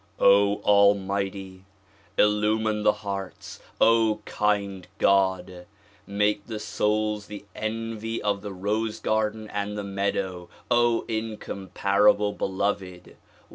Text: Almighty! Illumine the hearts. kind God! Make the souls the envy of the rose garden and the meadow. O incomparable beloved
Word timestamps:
Almighty! 0.19 1.63
Illumine 2.17 2.81
the 2.81 2.91
hearts. 3.05 3.59
kind 4.25 4.87
God! 4.97 5.67
Make 6.07 6.47
the 6.47 6.57
souls 6.59 7.27
the 7.27 7.45
envy 7.55 8.19
of 8.19 8.41
the 8.41 8.51
rose 8.51 8.99
garden 8.99 9.47
and 9.51 9.77
the 9.77 9.83
meadow. 9.83 10.49
O 10.71 11.05
incomparable 11.07 12.33
beloved 12.33 13.15